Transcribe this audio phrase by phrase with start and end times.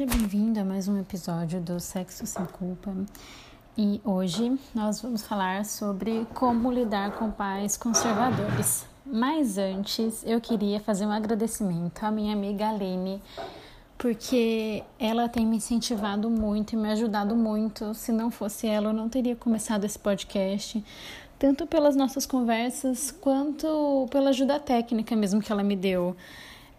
[0.00, 2.90] Seja bem-vindo a mais um episódio do Sexo Sem Culpa.
[3.76, 8.86] E hoje nós vamos falar sobre como lidar com pais conservadores.
[9.04, 13.20] Mas antes, eu queria fazer um agradecimento à minha amiga Aline,
[13.98, 17.92] porque ela tem me incentivado muito e me ajudado muito.
[17.92, 20.82] Se não fosse ela, eu não teria começado esse podcast,
[21.38, 26.16] tanto pelas nossas conversas quanto pela ajuda técnica mesmo que ela me deu.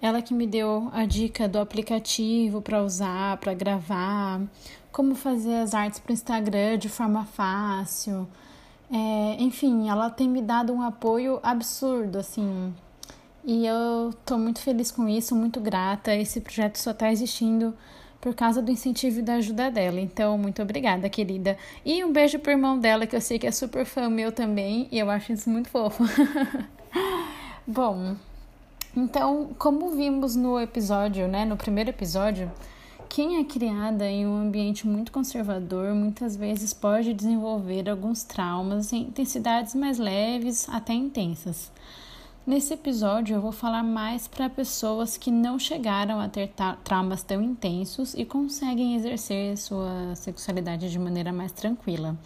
[0.01, 4.41] Ela que me deu a dica do aplicativo para usar, para gravar,
[4.91, 8.27] como fazer as artes para o Instagram de forma fácil.
[8.91, 12.73] É, enfim, ela tem me dado um apoio absurdo, assim.
[13.43, 16.13] E eu tô muito feliz com isso, muito grata.
[16.15, 17.73] Esse projeto só tá existindo
[18.19, 19.99] por causa do incentivo e da ajuda dela.
[19.99, 21.57] Então, muito obrigada, querida.
[21.85, 24.87] E um beijo pro irmão dela, que eu sei que é super fã meu também,
[24.91, 26.03] e eu acho isso muito fofo.
[27.65, 28.15] Bom,
[28.95, 32.51] então, como vimos no episódio, né, no primeiro episódio,
[33.07, 39.01] quem é criada em um ambiente muito conservador muitas vezes pode desenvolver alguns traumas em
[39.01, 41.71] intensidades mais leves até intensas.
[42.47, 46.51] Nesse episódio, eu vou falar mais para pessoas que não chegaram a ter
[46.83, 52.17] traumas tão intensos e conseguem exercer sua sexualidade de maneira mais tranquila,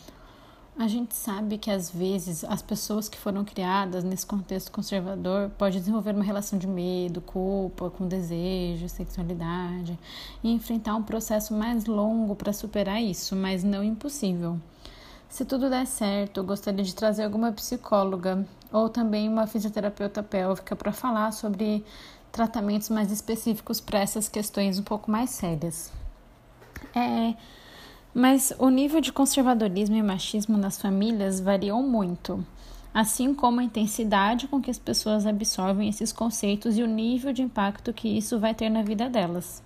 [0.78, 5.80] a gente sabe que às vezes as pessoas que foram criadas nesse contexto conservador podem
[5.80, 9.98] desenvolver uma relação de medo, culpa, com desejo, sexualidade
[10.44, 14.60] e enfrentar um processo mais longo para superar isso, mas não impossível.
[15.30, 20.76] Se tudo der certo, eu gostaria de trazer alguma psicóloga ou também uma fisioterapeuta pélvica
[20.76, 21.86] para falar sobre
[22.34, 25.92] tratamentos mais específicos para essas questões um pouco mais sérias.
[26.94, 27.34] É
[28.16, 32.46] mas o nível de conservadorismo e machismo nas famílias variou muito,
[32.94, 37.42] assim como a intensidade com que as pessoas absorvem esses conceitos e o nível de
[37.42, 39.62] impacto que isso vai ter na vida delas.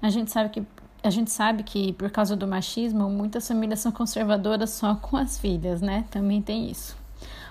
[0.00, 0.62] A gente sabe que
[1.02, 5.38] a gente sabe que por causa do machismo, muitas famílias são conservadoras só com as
[5.38, 6.06] filhas, né?
[6.10, 6.96] Também tem isso.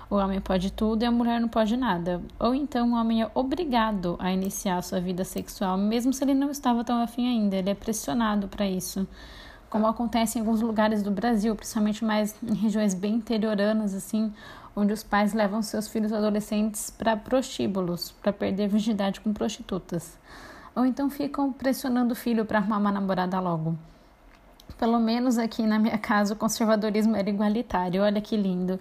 [0.09, 2.21] O homem pode tudo e a mulher não pode nada.
[2.39, 6.49] Ou então o homem é obrigado a iniciar sua vida sexual, mesmo se ele não
[6.49, 9.07] estava tão afim ainda, ele é pressionado para isso
[9.69, 14.33] como acontece em alguns lugares do Brasil, principalmente mais em regiões bem interioranas, assim,
[14.75, 20.17] onde os pais levam seus filhos adolescentes para prostíbulos, para perder virgindade com prostitutas.
[20.75, 23.77] Ou então ficam pressionando o filho para arrumar uma namorada logo.
[24.77, 28.79] Pelo menos aqui na minha casa o conservadorismo era igualitário, olha que lindo.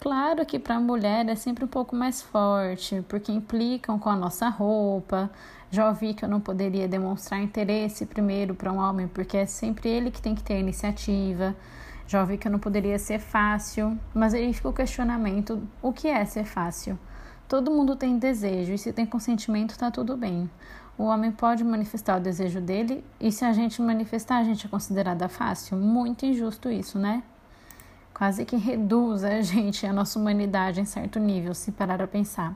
[0.00, 4.16] Claro que para a mulher é sempre um pouco mais forte, porque implicam com a
[4.16, 5.30] nossa roupa.
[5.70, 9.88] Já ouvi que eu não poderia demonstrar interesse primeiro para um homem, porque é sempre
[9.88, 11.54] ele que tem que ter a iniciativa.
[12.06, 16.08] Já ouvi que eu não poderia ser fácil, mas aí fica o questionamento: o que
[16.08, 16.98] é ser fácil?
[17.48, 20.50] Todo mundo tem desejo e se tem consentimento, está tudo bem.
[20.98, 24.68] O homem pode manifestar o desejo dele e se a gente manifestar, a gente é
[24.68, 25.76] considerada fácil?
[25.76, 27.22] Muito injusto isso, né?
[28.16, 32.54] quase que reduz a gente, a nossa humanidade em certo nível, se parar a pensar.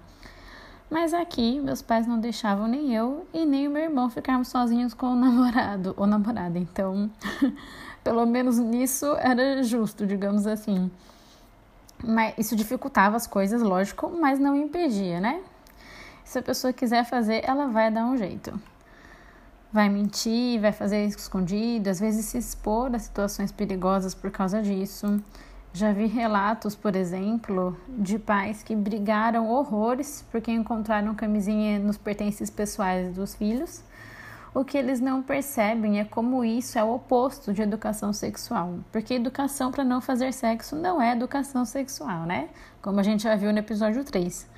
[0.91, 4.93] Mas aqui, meus pais não deixavam nem eu e nem o meu irmão ficarmos sozinhos
[4.93, 6.59] com o namorado ou namorada.
[6.59, 7.09] Então,
[8.03, 10.91] pelo menos nisso era justo, digamos assim.
[12.03, 15.41] Mas isso dificultava as coisas, lógico, mas não impedia, né?
[16.25, 18.61] Se a pessoa quiser fazer, ela vai dar um jeito.
[19.73, 25.23] Vai mentir, vai fazer escondido, às vezes se expor a situações perigosas por causa disso.
[25.73, 32.51] Já vi relatos, por exemplo, de pais que brigaram horrores porque encontraram camisinha nos pertences
[32.51, 33.85] pessoais dos filhos.
[34.53, 39.15] O que eles não percebem é como isso é o oposto de educação sexual, porque
[39.15, 42.49] educação para não fazer sexo não é educação sexual, né?
[42.83, 44.49] Como a gente já viu no episódio 3.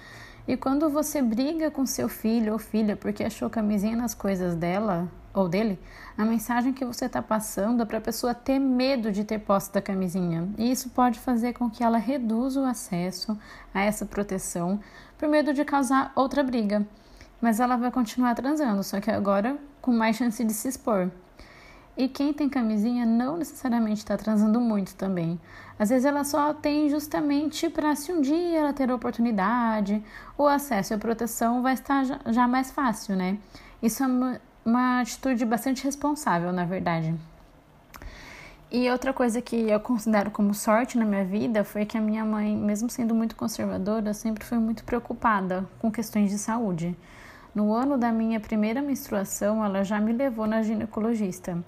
[0.48, 5.06] E quando você briga com seu filho ou filha porque achou camisinha nas coisas dela,
[5.34, 5.78] ou dele,
[6.16, 9.72] a mensagem que você está passando é para a pessoa ter medo de ter posse
[9.72, 10.48] da camisinha.
[10.58, 13.38] E isso pode fazer com que ela reduza o acesso
[13.72, 14.78] a essa proteção
[15.16, 16.86] por medo de causar outra briga.
[17.40, 21.10] Mas ela vai continuar transando, só que agora com mais chance de se expor.
[21.96, 25.38] E quem tem camisinha não necessariamente está transando muito também.
[25.78, 30.02] Às vezes ela só tem justamente para se um dia ela ter a oportunidade,
[30.38, 33.38] o acesso à proteção vai estar já mais fácil, né?
[33.82, 34.40] Isso é
[35.00, 37.14] atitude bastante responsável, na verdade.
[38.70, 42.24] E outra coisa que eu considero como sorte na minha vida foi que a minha
[42.24, 46.96] mãe, mesmo sendo muito conservadora, sempre foi muito preocupada com questões de saúde.
[47.54, 51.62] No ano da minha primeira menstruação, ela já me levou na ginecologista.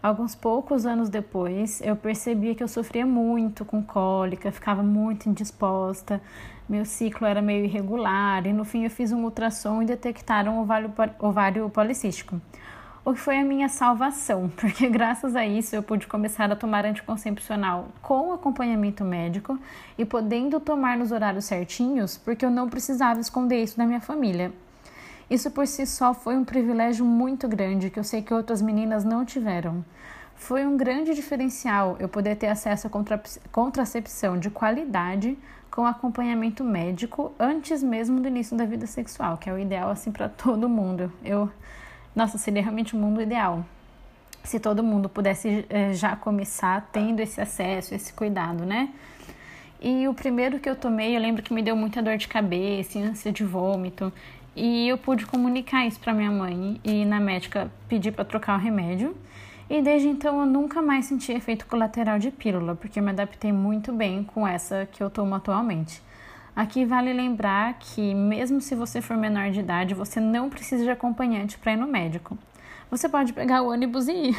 [0.00, 6.22] Alguns poucos anos depois, eu percebia que eu sofria muito com cólica, ficava muito indisposta,
[6.68, 10.92] meu ciclo era meio irregular e no fim eu fiz um ultrassom e detectaram ovário,
[11.18, 12.40] ovário policístico.
[13.04, 16.84] o que foi a minha salvação, porque graças a isso eu pude começar a tomar
[16.84, 19.56] anticoncepcional com acompanhamento médico
[19.96, 24.52] e podendo tomar nos horários certinhos, porque eu não precisava esconder isso da minha família.
[25.30, 29.04] Isso por si só foi um privilégio muito grande que eu sei que outras meninas
[29.04, 29.84] não tiveram.
[30.36, 35.36] Foi um grande diferencial eu poder ter acesso a contra contracepção de qualidade
[35.70, 40.12] com acompanhamento médico antes mesmo do início da vida sexual, que é o ideal assim
[40.12, 41.12] para todo mundo.
[41.24, 41.50] Eu
[42.14, 43.62] nossa, seria realmente o um mundo ideal.
[44.42, 48.88] Se todo mundo pudesse é, já começar tendo esse acesso, esse cuidado, né?
[49.78, 52.98] E o primeiro que eu tomei, eu lembro que me deu muita dor de cabeça,
[52.98, 54.10] ânsia de vômito.
[54.54, 58.62] E eu pude comunicar isso para minha mãe e na médica pedir para trocar o
[58.62, 59.14] remédio.
[59.68, 63.52] E desde então eu nunca mais senti efeito colateral de pílula, porque eu me adaptei
[63.52, 66.00] muito bem com essa que eu tomo atualmente.
[66.54, 70.90] Aqui vale lembrar que, mesmo se você for menor de idade, você não precisa de
[70.90, 72.38] acompanhante para ir no médico.
[72.90, 74.36] Você pode pegar o ônibus e ir.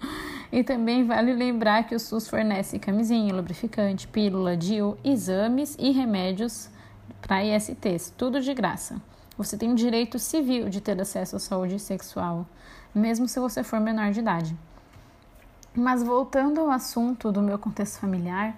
[0.52, 6.68] e também vale lembrar que o SUS fornece camisinha, lubrificante, pílula, DIU, exames e remédios
[7.20, 9.00] para ISTs, tudo de graça.
[9.38, 12.46] Você tem o direito civil de ter acesso à saúde sexual,
[12.98, 14.56] mesmo se você for menor de idade.
[15.74, 18.56] Mas voltando ao assunto do meu contexto familiar,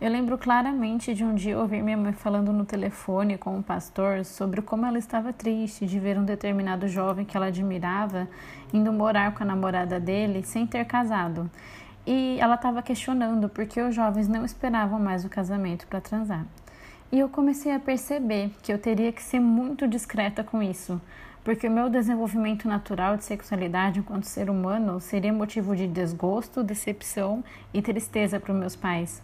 [0.00, 4.24] eu lembro claramente de um dia ouvir minha mãe falando no telefone com um pastor
[4.24, 8.28] sobre como ela estava triste de ver um determinado jovem que ela admirava
[8.72, 11.50] indo morar com a namorada dele sem ter casado.
[12.06, 16.46] E ela estava questionando por que os jovens não esperavam mais o casamento para transar.
[17.12, 21.00] E eu comecei a perceber que eu teria que ser muito discreta com isso,
[21.42, 27.42] porque o meu desenvolvimento natural de sexualidade enquanto ser humano seria motivo de desgosto, decepção
[27.72, 29.22] e tristeza para os meus pais.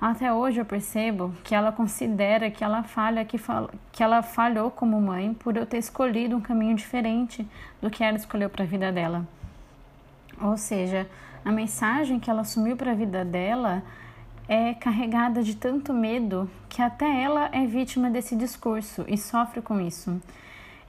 [0.00, 4.70] Até hoje eu percebo que ela considera que ela falha que, fal que ela falhou
[4.70, 7.46] como mãe por eu ter escolhido um caminho diferente
[7.80, 9.26] do que ela escolheu para a vida dela.
[10.40, 11.08] Ou seja,
[11.42, 13.82] a mensagem que ela assumiu para a vida dela
[14.46, 19.80] é carregada de tanto medo que até ela é vítima desse discurso e sofre com
[19.80, 20.20] isso.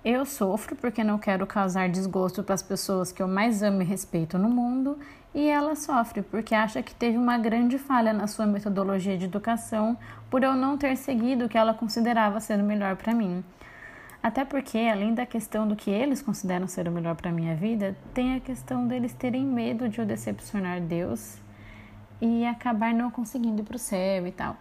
[0.10, 3.86] Eu sofro porque não quero causar desgosto para as pessoas que eu mais amo e
[3.86, 4.98] respeito no mundo,
[5.36, 9.98] e ela sofre porque acha que teve uma grande falha na sua metodologia de educação
[10.30, 13.44] por eu não ter seguido o que ela considerava ser o melhor para mim.
[14.24, 17.94] Até porque, além da questão do que eles consideram ser o melhor para minha vida,
[18.14, 21.36] tem a questão deles terem medo de eu decepcionar Deus
[22.22, 24.56] e acabar não conseguindo ir para o céu e tal.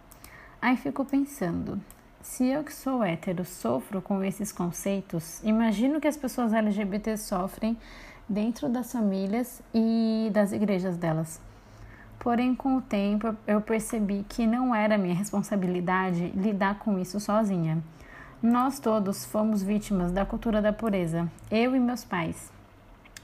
[0.61, 1.79] Aí fico pensando,
[2.27, 7.75] se eu que sou hétero sofro com esses conceitos, imagino que as pessoas LGBT sofrem
[8.27, 11.41] dentro das famílias e das igrejas delas.
[12.19, 17.81] Porém, com o tempo, eu percebi que não era minha responsabilidade lidar com isso sozinha.
[18.43, 22.51] Nós todos fomos vítimas da cultura da pureza, eu e meus pais.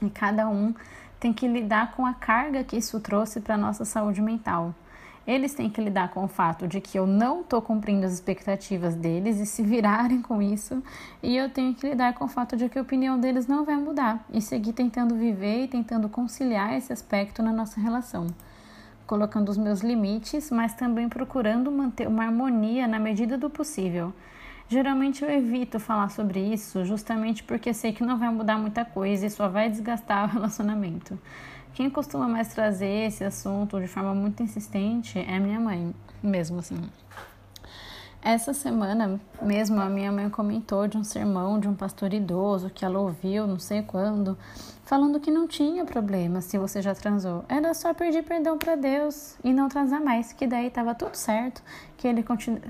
[0.00, 0.74] E cada um
[1.20, 4.74] tem que lidar com a carga que isso trouxe para nossa saúde mental.
[5.26, 8.94] Eles têm que lidar com o fato de que eu não estou cumprindo as expectativas
[8.94, 10.82] deles e se virarem com isso,
[11.22, 13.76] e eu tenho que lidar com o fato de que a opinião deles não vai
[13.76, 18.26] mudar e seguir tentando viver e tentando conciliar esse aspecto na nossa relação,
[19.06, 24.12] colocando os meus limites, mas também procurando manter uma harmonia na medida do possível.
[24.68, 29.26] Geralmente eu evito falar sobre isso justamente porque sei que não vai mudar muita coisa
[29.26, 31.18] e só vai desgastar o relacionamento.
[31.74, 36.80] Quem costuma mais trazer esse assunto de forma muito insistente é minha mãe, mesmo assim.
[38.22, 42.84] Essa semana mesmo a minha mãe comentou de um sermão de um pastor idoso que
[42.84, 44.38] ela ouviu, não sei quando,
[44.84, 47.44] falando que não tinha problema se você já transou.
[47.48, 51.60] Era só pedir perdão para Deus e não transar mais, que daí estava tudo certo,
[51.96, 52.24] que ele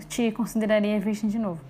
[0.08, 1.61] te consideraria virgem de novo.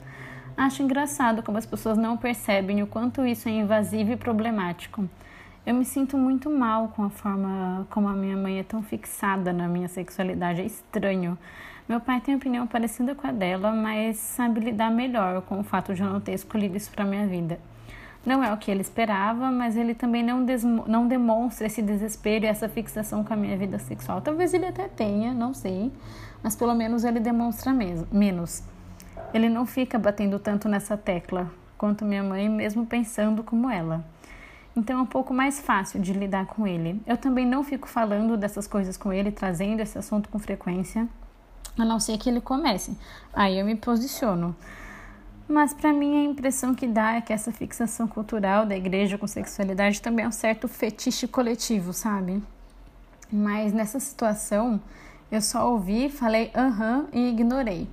[0.57, 5.09] Acho engraçado como as pessoas não percebem o quanto isso é invasivo e problemático.
[5.67, 9.51] Eu me sinto muito mal com a forma como a minha mãe é tão fixada
[9.51, 10.61] na minha sexualidade.
[10.61, 11.39] É estranho.
[11.89, 15.95] Meu pai tem opinião parecida com a dela, mas sabe lidar melhor com o fato
[15.95, 17.59] de eu não ter escolhido isso para minha vida.
[18.27, 20.45] Não é o que ele esperava, mas ele também não,
[20.87, 24.21] não demonstra esse desespero e essa fixação com a minha vida sexual.
[24.21, 25.91] Talvez ele até tenha, não sei,
[26.43, 28.63] mas pelo menos ele demonstra menos.
[29.33, 34.05] Ele não fica batendo tanto nessa tecla quanto minha mãe, mesmo pensando como ela
[34.77, 37.01] então é um pouco mais fácil de lidar com ele.
[37.07, 41.09] Eu também não fico falando dessas coisas com ele, trazendo esse assunto com frequência,
[41.79, 42.97] a não ser que ele comece.
[43.33, 44.55] Aí eu me posiciono.
[45.47, 49.27] Mas para mim a impressão que dá é que essa fixação cultural da igreja com
[49.27, 52.43] sexualidade também é um certo fetiche coletivo, sabe?
[53.31, 54.81] Mas nessa situação
[55.31, 57.89] eu só ouvi, falei aham e ignorei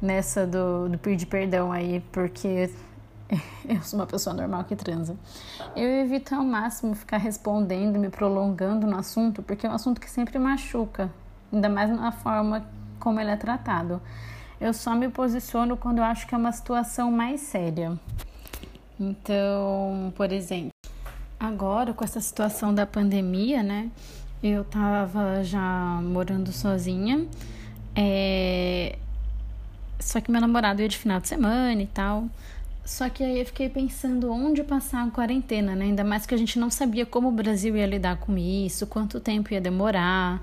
[0.00, 2.70] nessa do, do pedir perdão aí, porque
[3.68, 5.16] eu sou uma pessoa normal que transa.
[5.74, 10.10] Eu evito ao máximo ficar respondendo, me prolongando no assunto, porque é um assunto que
[10.10, 11.10] sempre machuca,
[11.52, 12.64] ainda mais na forma
[12.98, 14.00] como ele é tratado.
[14.60, 17.98] Eu só me posiciono quando eu acho que é uma situação mais séria.
[18.98, 20.70] Então, por exemplo,
[21.38, 23.90] agora com essa situação da pandemia, né?
[24.42, 27.26] Eu tava já morando sozinha.
[27.96, 28.96] É...
[29.98, 32.28] Só que meu namorado ia de final de semana e tal.
[32.84, 35.86] Só que aí eu fiquei pensando onde passar a quarentena, né?
[35.86, 39.18] Ainda mais que a gente não sabia como o Brasil ia lidar com isso, quanto
[39.18, 40.42] tempo ia demorar.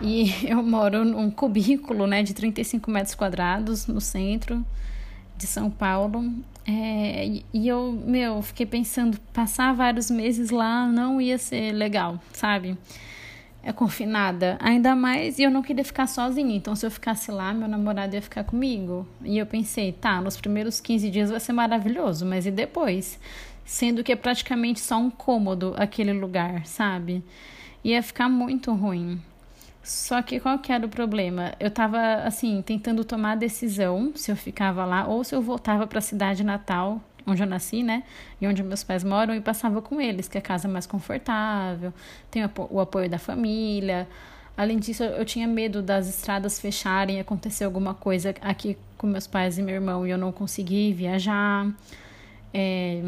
[0.00, 4.64] E eu moro num cubículo, né, de 35 metros quadrados no centro
[5.36, 6.32] de São Paulo.
[6.66, 12.76] É, e eu, meu, fiquei pensando, passar vários meses lá não ia ser legal, sabe?
[13.66, 17.52] É confinada, ainda mais, e eu não queria ficar sozinha, então se eu ficasse lá,
[17.52, 19.04] meu namorado ia ficar comigo.
[19.24, 23.18] E eu pensei, tá, nos primeiros 15 dias vai ser maravilhoso, mas e depois?
[23.64, 27.24] Sendo que é praticamente só um cômodo aquele lugar, sabe?
[27.82, 29.20] Ia ficar muito ruim.
[29.82, 31.52] Só que qual que era o problema?
[31.58, 35.88] Eu tava, assim, tentando tomar a decisão se eu ficava lá ou se eu voltava
[35.88, 38.04] para a cidade natal, onde eu nasci, né?
[38.40, 41.92] E onde meus pais moram e passava com eles, que é a casa mais confortável,
[42.30, 44.08] tem o apoio da família.
[44.56, 49.58] Além disso, eu tinha medo das estradas fecharem, acontecer alguma coisa aqui com meus pais
[49.58, 51.68] e meu irmão e eu não conseguir viajar.
[52.54, 53.02] É...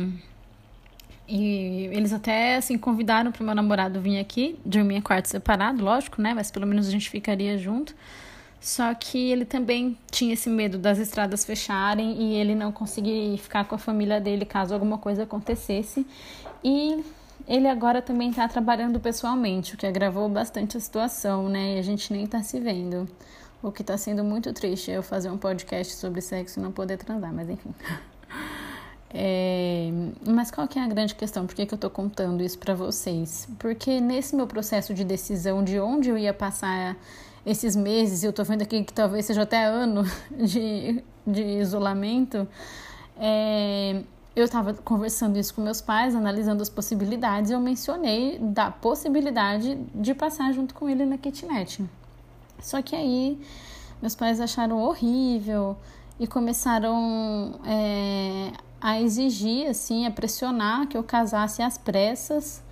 [1.26, 6.20] E eles até assim convidaram para meu namorado vir aqui, dormir em quarto separado, lógico,
[6.20, 6.34] né?
[6.34, 7.94] Mas pelo menos a gente ficaria junto.
[8.60, 13.64] Só que ele também tinha esse medo das estradas fecharem e ele não conseguir ficar
[13.64, 16.04] com a família dele caso alguma coisa acontecesse.
[16.62, 17.04] E
[17.46, 21.76] ele agora também está trabalhando pessoalmente, o que agravou bastante a situação, né?
[21.76, 23.08] E a gente nem está se vendo.
[23.62, 26.72] O que está sendo muito triste é eu fazer um podcast sobre sexo e não
[26.72, 27.74] poder transar, mas enfim.
[29.10, 29.88] É,
[30.26, 31.46] mas qual que é a grande questão?
[31.46, 33.48] Por que, que eu estou contando isso para vocês?
[33.58, 36.94] Porque nesse meu processo de decisão de onde eu ia passar
[37.44, 42.46] esses meses, eu estou vendo aqui que talvez seja até ano de, de isolamento,
[43.16, 44.02] é,
[44.34, 49.76] eu estava conversando isso com meus pais, analisando as possibilidades, e eu mencionei da possibilidade
[49.94, 51.84] de passar junto com ele na kitnet.
[52.60, 53.40] Só que aí
[54.00, 55.76] meus pais acharam horrível
[56.20, 62.62] e começaram é, a exigir, assim, a pressionar que eu casasse às pressas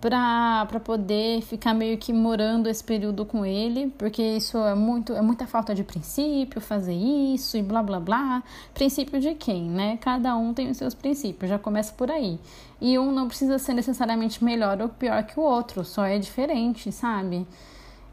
[0.00, 5.20] para poder ficar meio que morando esse período com ele, porque isso é muito é
[5.20, 8.42] muita falta de princípio fazer isso e blá blá blá.
[8.74, 9.96] Princípio de quem, né?
[10.00, 12.38] Cada um tem os seus princípios, já começa por aí.
[12.80, 16.92] E um não precisa ser necessariamente melhor ou pior que o outro, só é diferente,
[16.92, 17.44] sabe?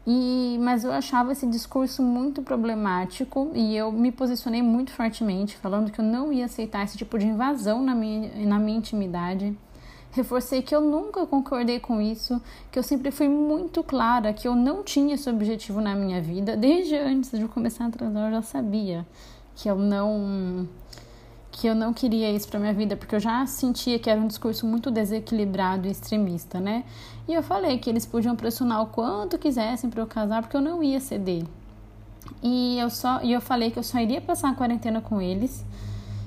[0.04, 5.90] E, mas eu achava esse discurso muito problemático e eu me posicionei muito fortemente, falando
[5.90, 9.56] que eu não ia aceitar esse tipo de invasão na minha, na minha intimidade
[10.16, 12.40] Reforcei que eu nunca concordei com isso,
[12.72, 16.56] que eu sempre fui muito clara que eu não tinha esse objetivo na minha vida.
[16.56, 19.06] Desde antes de começar a transar, eu já sabia
[19.54, 20.66] que eu não
[21.52, 24.26] que eu não queria isso para minha vida, porque eu já sentia que era um
[24.26, 26.84] discurso muito desequilibrado e extremista, né?
[27.28, 30.62] E eu falei que eles podiam pressionar o quanto quisessem para eu casar, porque eu
[30.62, 31.44] não ia ceder.
[32.42, 35.62] E eu só e eu falei que eu só iria passar a quarentena com eles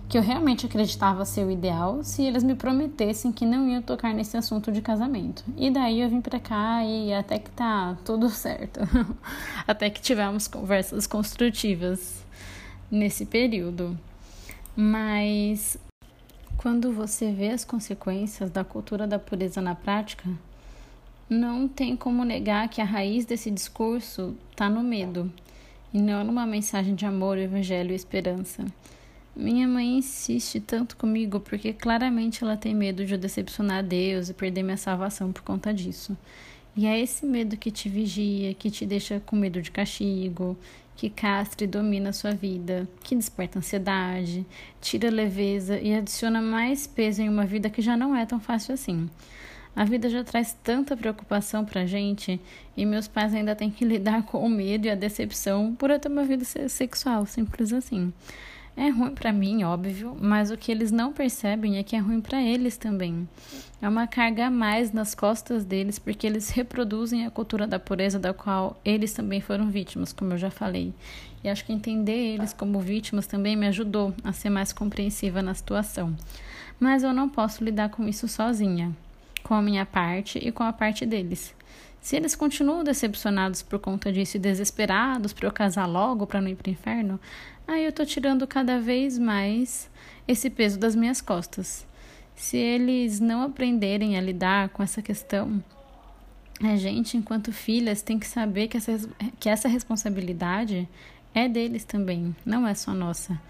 [0.10, 4.12] que eu realmente acreditava ser o ideal se eles me prometessem que não iam tocar
[4.12, 5.46] nesse assunto de casamento.
[5.56, 8.80] E daí eu vim para cá e até que tá tudo certo.
[9.68, 12.26] até que tivemos conversas construtivas
[12.90, 13.96] nesse período.
[14.76, 15.78] Mas
[16.58, 20.28] quando você vê as consequências da cultura da pureza na prática,
[21.30, 25.32] não tem como negar que a raiz desse discurso está no medo
[25.94, 28.66] e não numa mensagem de amor, evangelho e esperança.
[29.36, 34.34] Minha mãe insiste tanto comigo porque claramente ela tem medo de eu decepcionar Deus e
[34.34, 36.18] perder minha salvação por conta disso.
[36.76, 40.58] E é esse medo que te vigia, que te deixa com medo de castigo,
[40.96, 44.46] que castra e domina a sua vida, que desperta ansiedade,
[44.82, 48.74] tira leveza e adiciona mais peso em uma vida que já não é tão fácil
[48.74, 49.10] assim.
[49.76, 52.40] A vida já traz tanta preocupação pra gente
[52.76, 56.00] e meus pais ainda têm que lidar com o medo e a decepção por eu
[56.00, 58.12] ter uma vida sexual, simples assim.
[58.82, 62.22] É ruim para mim, óbvio, mas o que eles não percebem é que é ruim
[62.22, 63.28] para eles também.
[63.82, 68.18] É uma carga a mais nas costas deles porque eles reproduzem a cultura da pureza
[68.18, 70.94] da qual eles também foram vítimas, como eu já falei.
[71.44, 75.54] E acho que entender eles como vítimas também me ajudou a ser mais compreensiva na
[75.54, 76.16] situação.
[76.80, 78.96] Mas eu não posso lidar com isso sozinha,
[79.50, 81.56] com a minha parte e com a parte deles.
[82.00, 86.50] Se eles continuam decepcionados por conta disso e desesperados para eu casar logo para não
[86.50, 87.20] ir para o inferno,
[87.68, 89.90] aí eu tô tirando cada vez mais
[90.28, 91.84] esse peso das minhas costas.
[92.36, 95.64] Se eles não aprenderem a lidar com essa questão,
[96.62, 100.88] a gente, enquanto filhas, tem que saber que essa, que essa responsabilidade
[101.34, 103.42] é deles também, não é só nossa.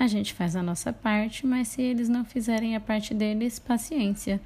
[0.00, 4.40] A gente faz a nossa parte, mas se eles não fizerem a parte deles, paciência.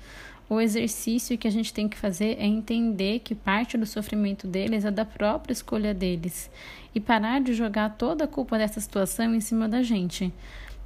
[0.52, 4.84] O exercício que a gente tem que fazer é entender que parte do sofrimento deles
[4.84, 6.50] é da própria escolha deles
[6.94, 10.30] e parar de jogar toda a culpa dessa situação em cima da gente.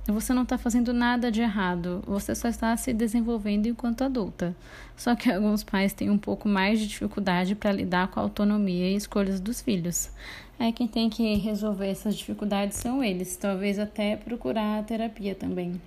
[0.06, 4.54] Você não está fazendo nada de errado, você só está se desenvolvendo enquanto adulta.
[4.96, 8.88] Só que alguns pais têm um pouco mais de dificuldade para lidar com a autonomia
[8.88, 10.10] e escolhas dos filhos.
[10.60, 15.80] Aí quem tem que resolver essas dificuldades são eles, talvez até procurar a terapia também.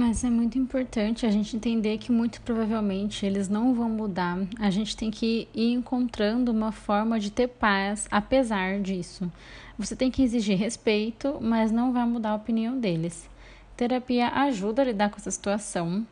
[0.00, 4.38] Mas é muito importante a gente entender que muito provavelmente eles não vão mudar.
[4.58, 9.30] A gente tem que ir encontrando uma forma de ter paz apesar disso.
[9.78, 13.28] Você tem que exigir respeito, mas não vai mudar a opinião deles.
[13.76, 16.06] Terapia ajuda a lidar com essa situação.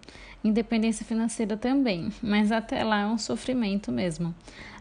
[0.45, 4.35] Independência financeira também, mas até lá é um sofrimento mesmo.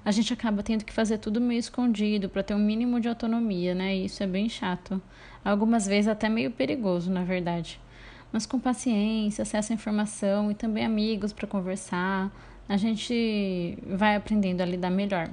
[0.04, 3.74] A gente acaba tendo que fazer tudo meio escondido para ter um mínimo de autonomia,
[3.74, 3.96] né?
[3.96, 5.02] E isso é bem chato.
[5.46, 7.80] Algumas vezes até meio perigoso, na verdade
[8.32, 12.32] mas com paciência, acesso à informação e também amigos para conversar,
[12.68, 15.30] a gente vai aprendendo a lidar melhor.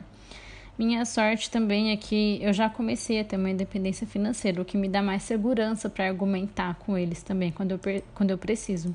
[0.77, 4.77] Minha sorte também é que eu já comecei a ter uma independência financeira, o que
[4.77, 7.81] me dá mais segurança para argumentar com eles também quando eu,
[8.13, 8.95] quando eu preciso.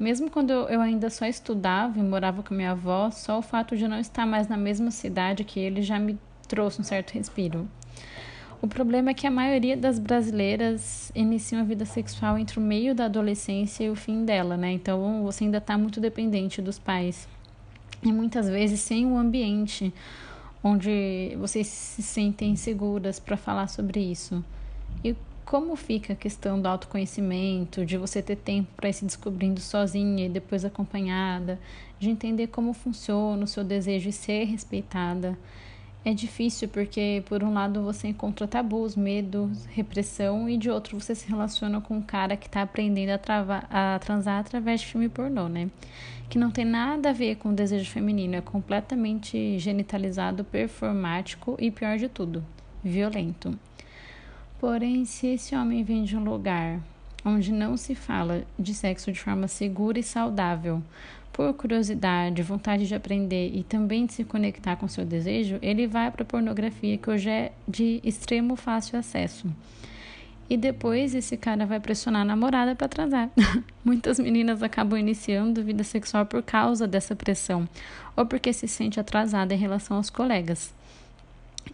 [0.00, 3.86] Mesmo quando eu ainda só estudava e morava com minha avó, só o fato de
[3.86, 7.68] não estar mais na mesma cidade que ele já me trouxe um certo respiro.
[8.62, 12.94] O problema é que a maioria das brasileiras inicia a vida sexual entre o meio
[12.94, 14.70] da adolescência e o fim dela, né?
[14.70, 17.26] Então você ainda está muito dependente dos pais.
[18.04, 19.92] E muitas vezes sem um ambiente
[20.62, 24.44] onde vocês se sentem seguras para falar sobre isso.
[25.02, 29.58] E como fica a questão do autoconhecimento, de você ter tempo para ir se descobrindo
[29.58, 31.58] sozinha e depois acompanhada,
[31.98, 35.36] de entender como funciona o seu desejo e ser respeitada.
[36.04, 41.14] É difícil porque, por um lado, você encontra tabus, medos, repressão, e de outro, você
[41.14, 45.08] se relaciona com um cara que está aprendendo a, travar, a transar através de filme
[45.08, 45.70] pornô, né?
[46.28, 51.70] Que não tem nada a ver com o desejo feminino, é completamente genitalizado, performático e,
[51.70, 52.44] pior de tudo,
[52.82, 53.56] violento.
[54.58, 56.80] Porém, se esse homem vem de um lugar
[57.24, 60.82] onde não se fala de sexo de forma segura e saudável,
[61.32, 66.10] por curiosidade, vontade de aprender e também de se conectar com seu desejo, ele vai
[66.10, 69.48] para a pornografia, que hoje é de extremo fácil acesso.
[70.50, 73.30] E depois esse cara vai pressionar a namorada para atrasar.
[73.82, 77.66] Muitas meninas acabam iniciando vida sexual por causa dessa pressão,
[78.14, 80.74] ou porque se sente atrasada em relação aos colegas.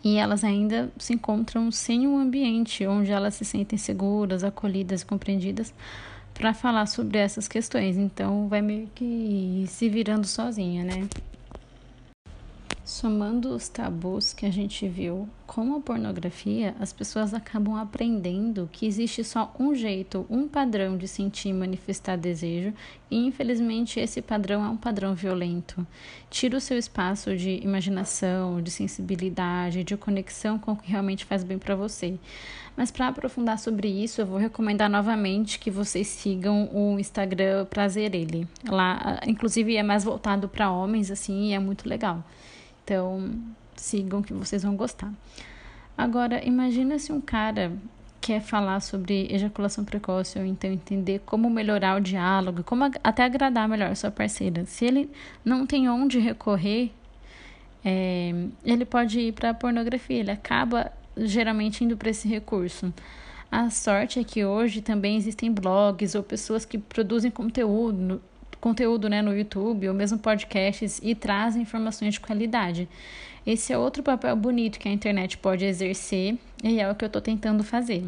[0.05, 5.07] E elas ainda se encontram sem um ambiente onde elas se sentem seguras, acolhidas e
[5.07, 5.73] compreendidas
[6.35, 7.97] para falar sobre essas questões.
[7.97, 11.09] Então, vai meio que se virando sozinha, né?
[12.89, 18.87] Somando os tabus que a gente viu com a pornografia, as pessoas acabam aprendendo que
[18.87, 22.73] existe só um jeito, um padrão de sentir e manifestar desejo,
[23.11, 25.87] e infelizmente esse padrão é um padrão violento.
[26.31, 31.45] Tira o seu espaço de imaginação, de sensibilidade, de conexão com o que realmente faz
[31.45, 32.19] bem para você.
[32.75, 38.15] Mas para aprofundar sobre isso, eu vou recomendar novamente que vocês sigam o Instagram Prazer
[38.15, 38.49] Ele.
[38.67, 42.25] Lá, inclusive, é mais voltado para homens, assim, e é muito legal.
[42.89, 43.31] Então,
[43.77, 45.13] sigam que vocês vão gostar.
[45.97, 47.71] Agora, imagina se um cara
[48.19, 53.69] quer falar sobre ejaculação precoce ou então entender como melhorar o diálogo, como até agradar
[53.69, 54.65] melhor sua parceira.
[54.65, 55.11] Se ele
[55.45, 56.91] não tem onde recorrer,
[57.85, 58.33] é,
[58.65, 60.21] ele pode ir para a pornografia.
[60.21, 62.91] Ele acaba geralmente indo para esse recurso.
[63.53, 68.23] A sorte é que hoje também existem blogs ou pessoas que produzem conteúdo
[68.61, 72.89] conteúdo né, no YouTube ou mesmo podcasts e trazem informações de qualidade.
[73.47, 77.07] Esse é outro papel bonito que a internet pode exercer e é o que eu
[77.07, 78.05] estou tentando fazer.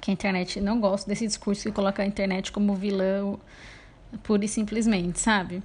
[0.00, 3.36] Que a internet não gosta desse discurso que coloca a internet como vilã
[4.22, 5.62] pura e simplesmente, sabe?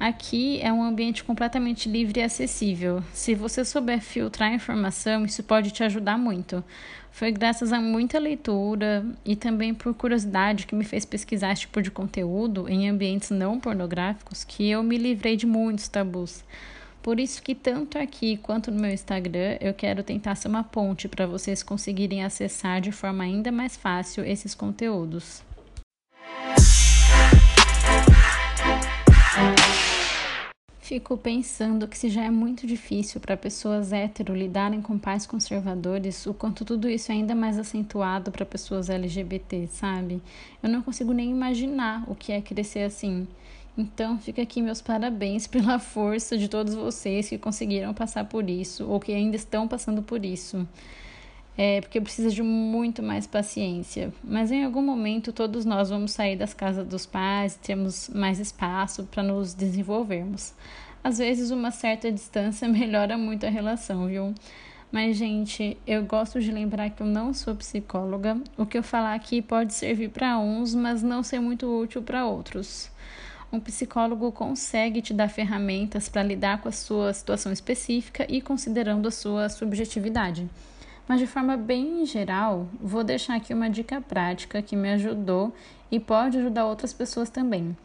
[0.00, 3.04] Aqui é um ambiente completamente livre e acessível.
[3.12, 6.64] Se você souber filtrar a informação, isso pode te ajudar muito.
[7.12, 11.82] Foi graças a muita leitura e também por curiosidade que me fez pesquisar esse tipo
[11.82, 16.42] de conteúdo em ambientes não pornográficos que eu me livrei de muitos tabus.
[17.02, 21.08] Por isso que tanto aqui quanto no meu Instagram eu quero tentar ser uma ponte
[21.08, 25.42] para vocês conseguirem acessar de forma ainda mais fácil esses conteúdos.
[30.90, 36.26] Fico pensando que se já é muito difícil para pessoas hétero lidarem com pais conservadores,
[36.26, 40.20] o quanto tudo isso é ainda mais acentuado para pessoas LGBT, sabe?
[40.60, 43.28] Eu não consigo nem imaginar o que é crescer assim.
[43.78, 48.84] Então, fica aqui meus parabéns pela força de todos vocês que conseguiram passar por isso
[48.88, 50.66] ou que ainda estão passando por isso.
[51.56, 54.12] É porque precisa de muito mais paciência.
[54.22, 59.04] Mas em algum momento todos nós vamos sair das casas dos pais, temos mais espaço
[59.04, 60.54] para nos desenvolvermos.
[61.02, 64.34] Às vezes uma certa distância melhora muito a relação, viu?
[64.92, 68.36] Mas, gente, eu gosto de lembrar que eu não sou psicóloga.
[68.56, 72.26] O que eu falar aqui pode servir para uns, mas não ser muito útil para
[72.26, 72.90] outros
[73.52, 79.08] um psicólogo consegue te dar ferramentas para lidar com a sua situação específica e considerando
[79.08, 80.48] a sua subjetividade.
[81.08, 85.52] Mas de forma bem geral, vou deixar aqui uma dica prática que me ajudou
[85.90, 87.76] e pode ajudar outras pessoas também.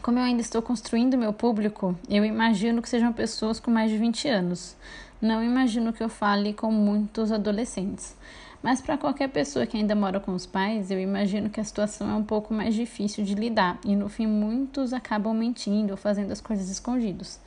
[0.00, 3.98] Como eu ainda estou construindo meu público, eu imagino que sejam pessoas com mais de
[3.98, 4.76] 20 anos.
[5.20, 8.16] Não imagino que eu fale com muitos adolescentes.
[8.62, 12.08] Mas para qualquer pessoa que ainda mora com os pais, eu imagino que a situação
[12.10, 16.30] é um pouco mais difícil de lidar e no fim muitos acabam mentindo ou fazendo
[16.30, 17.40] as coisas escondidos.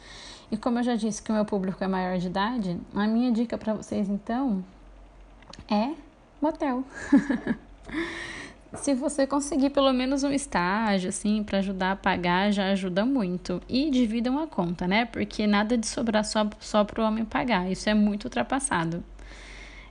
[0.52, 3.32] E como eu já disse que o meu público é maior de idade, a minha
[3.32, 4.64] dica para vocês então
[5.70, 5.92] é
[6.42, 6.84] motel.
[8.74, 13.62] Se você conseguir pelo menos um estágio, assim, para ajudar a pagar, já ajuda muito.
[13.70, 15.06] E dividam a conta, né?
[15.06, 17.72] Porque nada de sobrar só, só para o homem pagar.
[17.72, 19.04] Isso é muito ultrapassado.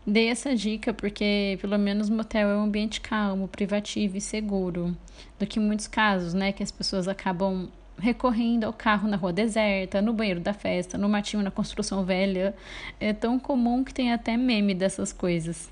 [0.07, 4.95] Dei essa dica porque, pelo menos, motel é um ambiente calmo, privativo e seguro.
[5.39, 10.03] Do que muitos casos, né, que as pessoas acabam recorrendo ao carro na rua deserta,
[10.03, 12.55] no banheiro da festa, no matinho na construção velha.
[13.01, 15.71] É tão comum que tem até meme dessas coisas.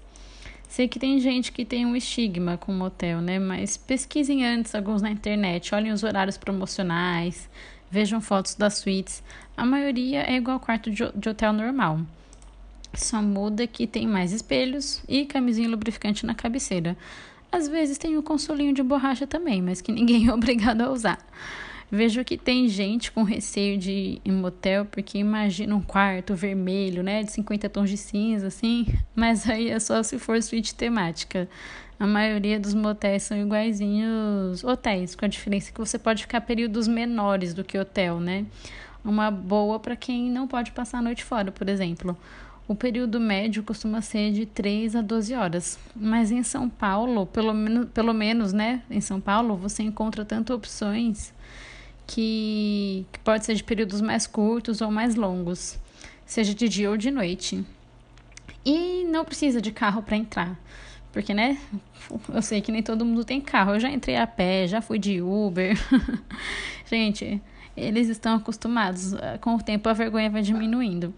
[0.68, 3.38] Sei que tem gente que tem um estigma com motel, né?
[3.38, 7.48] Mas pesquisem antes alguns na internet, olhem os horários promocionais,
[7.90, 9.22] vejam fotos das suítes.
[9.54, 12.00] A maioria é igual ao quarto de hotel normal.
[12.94, 16.96] Só muda que tem mais espelhos e camisinha lubrificante na cabeceira.
[17.50, 21.18] Às vezes tem um consolinho de borracha também, mas que ninguém é obrigado a usar.
[21.94, 27.02] Vejo que tem gente com receio de ir em motel porque imagina um quarto vermelho,
[27.02, 31.46] né, de 50 tons de cinza, assim, mas aí é só se for suíte temática.
[32.00, 36.88] A maioria dos motéis são iguaizinhos hotéis, com a diferença que você pode ficar períodos
[36.88, 38.46] menores do que hotel, né?
[39.04, 42.16] Uma boa para quem não pode passar a noite fora, por exemplo.
[42.66, 47.52] O período médio costuma ser de 3 a 12 horas, mas em São Paulo, pelo,
[47.52, 51.34] menos, pelo menos, né, em São Paulo, você encontra tanto opções
[52.12, 55.78] que, que pode ser de períodos mais curtos ou mais longos,
[56.26, 57.64] seja de dia ou de noite.
[58.64, 60.60] E não precisa de carro para entrar,
[61.10, 61.58] porque, né,
[62.32, 63.72] eu sei que nem todo mundo tem carro.
[63.74, 65.74] Eu já entrei a pé, já fui de Uber.
[66.84, 67.40] Gente,
[67.74, 69.14] eles estão acostumados.
[69.40, 71.14] Com o tempo a vergonha vai diminuindo.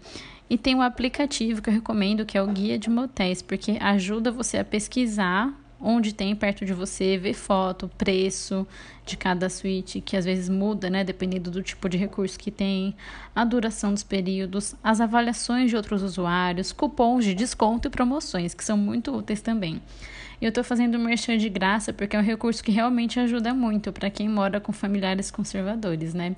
[0.49, 4.31] E tem um aplicativo que eu recomendo, que é o Guia de Motéis, porque ajuda
[4.31, 5.53] você a pesquisar
[5.85, 8.67] onde tem perto de você, ver foto, preço
[9.05, 12.95] de cada suíte, que às vezes muda, né, dependendo do tipo de recurso que tem,
[13.35, 18.65] a duração dos períodos, as avaliações de outros usuários, cupons de desconto e promoções, que
[18.65, 19.79] são muito úteis também.
[20.41, 24.09] Eu estou fazendo merchan de graça porque é um recurso que realmente ajuda muito para
[24.09, 26.35] quem mora com familiares conservadores, né?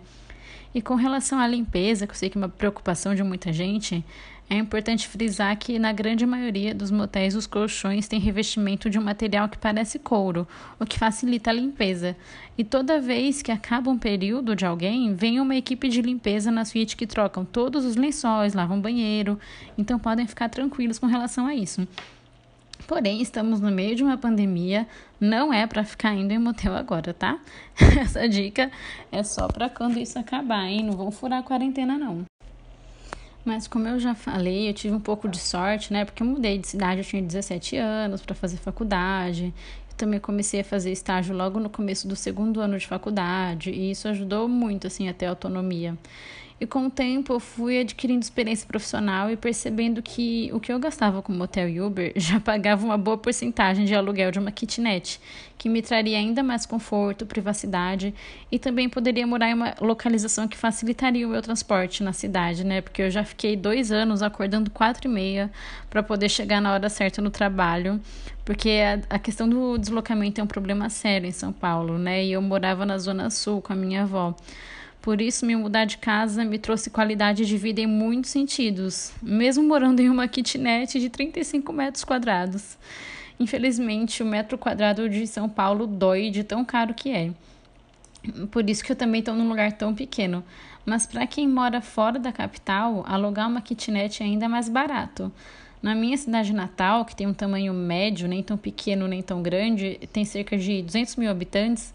[0.76, 4.04] E com relação à limpeza, que eu sei que é uma preocupação de muita gente,
[4.50, 9.04] é importante frisar que na grande maioria dos motéis os colchões têm revestimento de um
[9.04, 10.48] material que parece couro,
[10.80, 12.16] o que facilita a limpeza.
[12.58, 16.64] E toda vez que acaba um período de alguém, vem uma equipe de limpeza na
[16.64, 19.38] suíte que trocam todos os lençóis, lavam banheiro,
[19.78, 21.86] então podem ficar tranquilos com relação a isso.
[22.88, 24.88] Porém, estamos no meio de uma pandemia,
[25.20, 27.38] não é para ficar indo em motel agora, tá?
[28.00, 28.72] Essa dica
[29.12, 30.86] é só para quando isso acabar, hein?
[30.86, 32.37] Não vão furar a quarentena não.
[33.48, 36.04] Mas como eu já falei, eu tive um pouco de sorte, né?
[36.04, 39.54] Porque eu mudei de cidade, eu tinha 17 anos para fazer faculdade.
[39.90, 43.92] Eu também comecei a fazer estágio logo no começo do segundo ano de faculdade, e
[43.92, 45.98] isso ajudou muito assim até a autonomia.
[46.60, 50.80] E com o tempo eu fui adquirindo experiência profissional e percebendo que o que eu
[50.80, 55.20] gastava com motel e Uber já pagava uma boa porcentagem de aluguel de uma kitnet,
[55.56, 58.14] que me traria ainda mais conforto, privacidade
[58.52, 62.82] e também poderia morar em uma localização que facilitaria o meu transporte na cidade, né?
[62.82, 65.52] Porque eu já fiquei dois anos acordando quatro e meia
[65.92, 68.02] para poder chegar na hora certa no trabalho,
[68.44, 72.26] porque a, a questão do deslocamento é um problema sério em São Paulo, né?
[72.26, 74.36] E eu morava na Zona Sul com a minha avó.
[75.02, 79.64] Por isso, me mudar de casa me trouxe qualidade de vida em muitos sentidos, mesmo
[79.64, 82.78] morando em uma kitnet de 35 metros quadrados.
[83.40, 87.32] Infelizmente, o metro quadrado de São Paulo dói de tão caro que é.
[88.52, 90.44] Por isso que eu também estou num lugar tão pequeno.
[90.86, 95.32] Mas para quem mora fora da capital, alugar uma kitnet é ainda mais barato.
[95.82, 100.00] Na minha cidade natal, que tem um tamanho médio, nem tão pequeno nem tão grande,
[100.12, 101.94] tem cerca de 200 mil habitantes,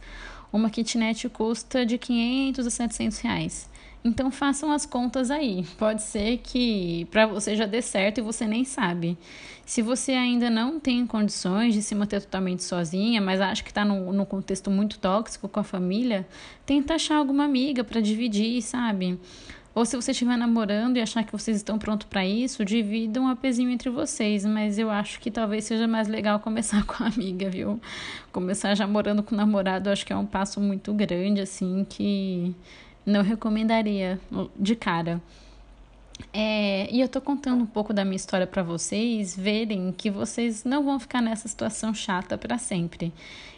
[0.52, 3.70] uma kitnet custa de 500 a 700 reais.
[4.04, 5.64] Então façam as contas aí.
[5.78, 9.16] Pode ser que para você já dê certo e você nem sabe.
[9.64, 13.84] Se você ainda não tem condições de se manter totalmente sozinha, mas acha que está
[13.84, 16.26] num, num contexto muito tóxico com a família,
[16.66, 19.18] tenta achar alguma amiga para dividir, sabe?
[19.74, 23.28] Ou se você estiver namorando e achar que vocês estão prontos para isso, dividam um
[23.28, 24.44] apezinho entre vocês.
[24.44, 27.80] Mas eu acho que talvez seja mais legal começar com a amiga, viu?
[28.30, 32.54] Começar já morando com o namorado, acho que é um passo muito grande, assim, que
[33.06, 34.20] não recomendaria
[34.58, 35.20] de cara.
[36.32, 40.64] É, e eu tô contando um pouco da minha história para vocês verem que vocês
[40.64, 43.12] não vão ficar nessa situação chata para sempre.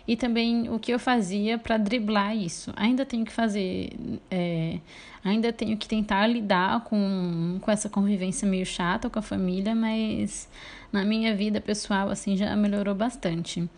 [0.07, 2.73] E também o que eu fazia para driblar isso.
[2.77, 3.93] Ainda tenho que fazer,
[4.31, 4.79] é,
[5.25, 10.49] ainda tenho que tentar lidar com, com essa convivência meio chata com a família, mas
[10.93, 13.69] na minha vida pessoal assim já melhorou bastante.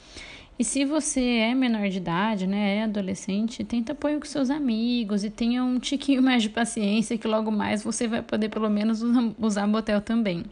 [0.59, 5.23] E se você é menor de idade, né, é adolescente, tenta apoio com seus amigos
[5.23, 9.03] e tenha um tiquinho mais de paciência que logo mais você vai poder pelo menos
[9.39, 10.45] usar motel também.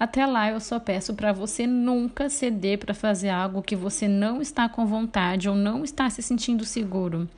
[0.00, 4.40] Até lá eu só peço para você nunca ceder para fazer algo que você não
[4.40, 7.28] está com vontade ou não está se sentindo seguro.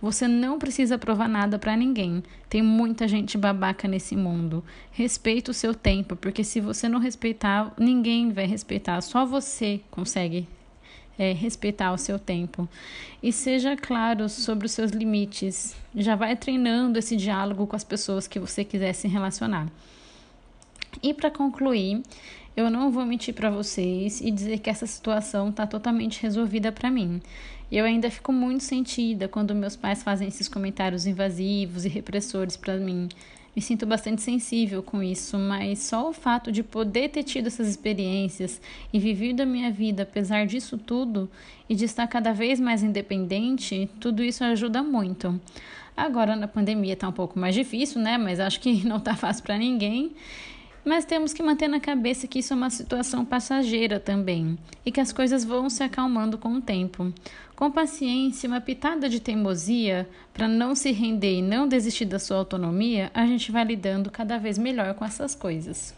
[0.00, 2.22] Você não precisa provar nada para ninguém.
[2.48, 4.64] Tem muita gente babaca nesse mundo.
[4.92, 9.00] Respeita o seu tempo, porque se você não respeitar, ninguém vai respeitar.
[9.00, 10.46] Só você consegue
[11.18, 12.68] é, respeitar o seu tempo.
[13.22, 15.76] E seja claro sobre os seus limites.
[15.94, 19.68] Já vai treinando esse diálogo com as pessoas que você quiser se relacionar.
[21.02, 22.02] E para concluir,
[22.56, 26.90] eu não vou mentir para vocês e dizer que essa situação está totalmente resolvida para
[26.90, 27.20] mim.
[27.70, 32.76] Eu ainda fico muito sentida quando meus pais fazem esses comentários invasivos e repressores para
[32.76, 33.08] mim
[33.54, 37.68] me sinto bastante sensível com isso, mas só o fato de poder ter tido essas
[37.68, 38.60] experiências
[38.92, 41.30] e vivido a minha vida apesar disso tudo
[41.68, 45.38] e de estar cada vez mais independente, tudo isso ajuda muito.
[45.96, 48.16] Agora na pandemia está um pouco mais difícil, né?
[48.16, 50.12] Mas acho que não está fácil para ninguém.
[50.84, 55.00] Mas temos que manter na cabeça que isso é uma situação passageira também e que
[55.00, 57.12] as coisas vão se acalmando com o tempo.
[57.54, 62.38] Com paciência, uma pitada de teimosia para não se render e não desistir da sua
[62.38, 65.94] autonomia, a gente vai lidando cada vez melhor com essas coisas.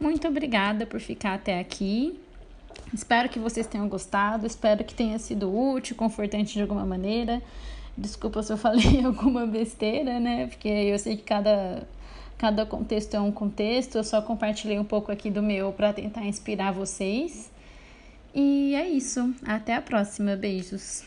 [0.00, 2.18] Muito obrigada por ficar até aqui.
[2.92, 7.40] Espero que vocês tenham gostado, espero que tenha sido útil, confortante de alguma maneira.
[7.96, 10.48] Desculpa se eu falei alguma besteira, né?
[10.48, 11.86] Porque eu sei que cada
[12.40, 13.98] Cada contexto é um contexto.
[13.98, 17.52] Eu só compartilhei um pouco aqui do meu para tentar inspirar vocês.
[18.34, 19.34] E é isso.
[19.46, 20.36] Até a próxima.
[20.36, 21.04] Beijos.